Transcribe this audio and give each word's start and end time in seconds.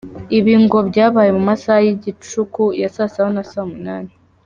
Ibi 0.37 0.53
ngo 0.63 0.77
byabaye 0.89 1.29
mu 1.37 1.41
masaha 1.49 1.81
y’ 1.85 1.89
igicuku 1.95 2.63
ya 2.81 2.89
saa 2.95 3.11
saba 3.13 3.29
na 3.35 3.43
saa 3.51 3.67
munani. 3.71 4.11